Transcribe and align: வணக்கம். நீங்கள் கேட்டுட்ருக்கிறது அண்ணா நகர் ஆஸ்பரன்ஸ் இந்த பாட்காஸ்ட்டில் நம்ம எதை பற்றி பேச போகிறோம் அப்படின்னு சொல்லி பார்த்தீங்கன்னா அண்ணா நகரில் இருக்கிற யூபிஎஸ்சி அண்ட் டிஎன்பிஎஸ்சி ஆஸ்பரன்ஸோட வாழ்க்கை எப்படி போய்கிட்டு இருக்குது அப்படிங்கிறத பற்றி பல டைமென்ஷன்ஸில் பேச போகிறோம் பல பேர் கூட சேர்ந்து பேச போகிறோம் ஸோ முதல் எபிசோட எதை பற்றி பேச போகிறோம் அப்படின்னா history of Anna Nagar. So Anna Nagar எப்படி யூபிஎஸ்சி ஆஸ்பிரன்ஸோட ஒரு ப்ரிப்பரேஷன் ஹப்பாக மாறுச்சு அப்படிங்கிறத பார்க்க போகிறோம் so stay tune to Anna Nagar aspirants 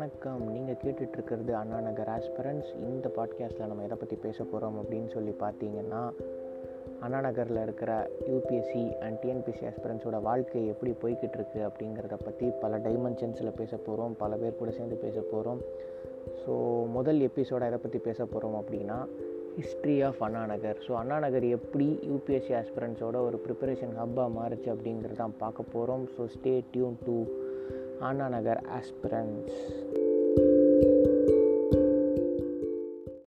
வணக்கம். 0.00 0.52
நீங்கள் 0.52 0.76
கேட்டுட்ருக்கிறது 0.84 1.50
அண்ணா 1.50 1.80
நகர் 1.80 2.08
ஆஸ்பரன்ஸ் 2.08 2.68
இந்த 2.76 3.10
பாட்காஸ்ட்டில் 3.16 3.66
நம்ம 3.66 3.82
எதை 3.82 3.96
பற்றி 3.96 4.16
பேச 4.16 4.44
போகிறோம் 4.44 4.76
அப்படின்னு 4.78 5.10
சொல்லி 5.10 5.34
பார்த்தீங்கன்னா 5.40 6.10
அண்ணா 7.00 7.20
நகரில் 7.20 7.62
இருக்கிற 7.62 8.10
யூபிஎஸ்சி 8.26 8.98
அண்ட் 8.98 9.18
டிஎன்பிஎஸ்சி 9.22 9.70
ஆஸ்பரன்ஸோட 9.70 10.22
வாழ்க்கை 10.22 10.66
எப்படி 10.66 10.90
போய்கிட்டு 10.90 11.36
இருக்குது 11.36 11.68
அப்படிங்கிறத 11.68 12.24
பற்றி 12.24 12.50
பல 12.60 12.78
டைமென்ஷன்ஸில் 12.78 13.56
பேச 13.56 13.76
போகிறோம் 13.76 14.16
பல 14.18 14.36
பேர் 14.36 14.56
கூட 14.56 14.70
சேர்ந்து 14.70 14.96
பேச 14.96 15.20
போகிறோம் 15.20 15.60
ஸோ 16.46 16.86
முதல் 16.86 17.18
எபிசோட 17.18 17.66
எதை 17.66 17.78
பற்றி 17.78 17.98
பேச 17.98 18.24
போகிறோம் 18.24 18.64
அப்படின்னா 18.64 19.06
history 19.56 20.02
of 20.02 20.22
Anna 20.22 20.46
Nagar. 20.46 20.78
So 20.88 20.92
Anna 20.92 21.18
Nagar 21.18 21.44
எப்படி 21.44 21.98
யூபிஎஸ்சி 22.08 22.62
ஆஸ்பிரன்ஸோட 22.62 23.16
ஒரு 23.16 23.42
ப்ரிப்பரேஷன் 23.48 23.96
ஹப்பாக 23.98 24.30
மாறுச்சு 24.40 24.76
அப்படிங்கிறத 24.76 25.30
பார்க்க 25.38 25.62
போகிறோம் 25.72 26.08
so 26.18 26.28
stay 26.38 26.64
tune 26.72 26.96
to 27.04 27.24
Anna 28.00 28.26
Nagar 28.28 28.60
aspirants 28.76 29.56